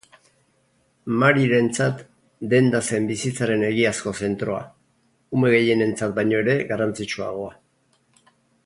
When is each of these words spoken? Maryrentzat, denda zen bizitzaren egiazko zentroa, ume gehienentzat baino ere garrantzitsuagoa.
Maryrentzat, 1.23 2.01
denda 2.53 2.81
zen 2.93 3.05
bizitzaren 3.11 3.67
egiazko 3.69 4.15
zentroa, 4.23 4.65
ume 5.41 5.53
gehienentzat 5.57 6.17
baino 6.19 6.41
ere 6.45 6.61
garrantzitsuagoa. 6.73 7.55